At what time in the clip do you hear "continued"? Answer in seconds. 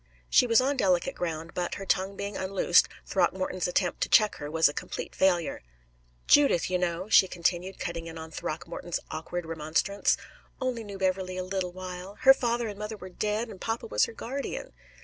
7.27-7.77